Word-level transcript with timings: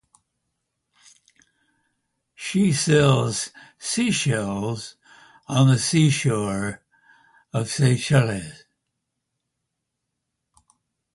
She 2.33 2.73
sells 2.73 3.51
sea 3.77 4.09
shells 4.09 4.95
on 5.47 5.67
the 5.67 5.77
sea 5.77 6.09
shore 6.09 6.81
of 7.53 7.69
Seychelles 7.69 8.63